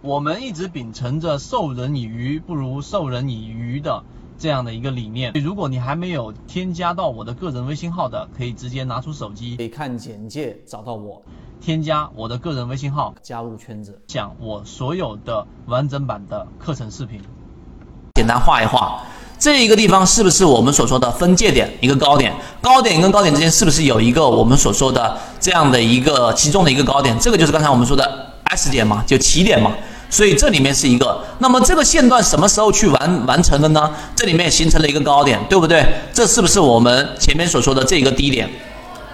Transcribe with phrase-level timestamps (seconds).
[0.00, 4.04] 我们一直秉承着授人以鱼不如授人以渔的
[4.38, 5.32] 这样的一个理念。
[5.34, 11.20] 如果你还没有添加到我的个人微信号的，可以直接拿出手机，可以看简介找到我，
[11.60, 17.20] 添加我的个人微信号，加入圈子，讲我所有的完整版的课程视频。
[18.14, 19.02] 简单画一画，
[19.36, 21.76] 这一个地方是不是我们所说的分界点？
[21.80, 27.18] 一个高点，高点跟高点之间是不是有一个我们所说的这样的一个其中的一个高点？
[27.18, 28.27] 这个就是刚才我们说的。
[28.48, 29.72] S 点嘛，就起点嘛，
[30.10, 31.24] 所以这里面是一个。
[31.38, 33.90] 那么这个线段什么时候去完完成的呢？
[34.14, 35.84] 这里面形成了一个高点，对不对？
[36.12, 38.48] 这是不是我们前面所说的这个低点？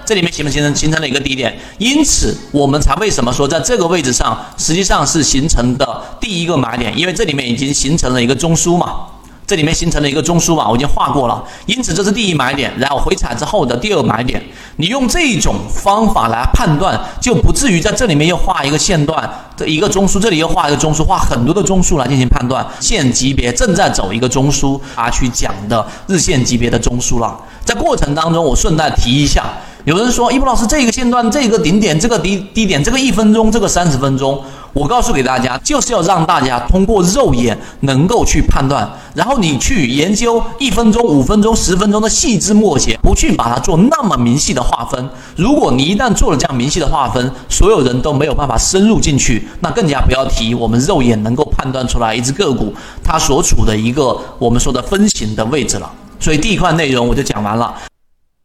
[0.06, 1.58] 这里面形不形成形成了一个低点？
[1.78, 6.92] 因此我们才为什么说在这个位置上实际上是形成的第一个买点？
[6.98, 9.06] 因为这里面已经形成了一个中枢嘛。
[9.46, 14.42] 这里面形成了一个中枢吧，我已经画过了，因此这是第一买点，然后回踩之后的第二买点。
[14.76, 22.66] 你用这种方法来判断，就不至于在这里面又画一个线段，这一个中枢，这里又画一个中枢，画很多的中枢来进行判断。
[22.80, 27.38] 线级别正在走一个中枢啊，去讲的日线级别的中枢了。
[27.64, 29.44] 在过程当中，我顺带提一下，
[29.84, 34.42] 有人说，一博老师，这个线段，这个顶点，这个低低点，这个一分钟，这个三十分钟。
[34.75, 45.08] 我告诉给大家，就是要让大家通过肉眼能够去判断，然后你去研究一分钟、五分钟、十分钟的细枝末节，不去把它做那么明细的划分。
[45.36, 55.88] 如果你一旦做了这样明细的划分，所有人都没有办法深入进去，那更加不要提我们肉眼能够判断出来一只个股它所处的一个我们说的分型的位置了。
[56.19, 57.72] 所以第一块内容我就讲完了。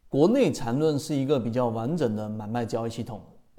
[0.08, 3.20] 国内缠论是一个比较完整的买卖交易系统。